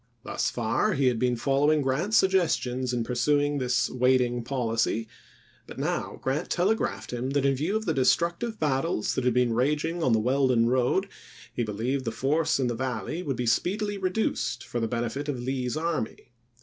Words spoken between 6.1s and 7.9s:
Grant telegraphed him that in view of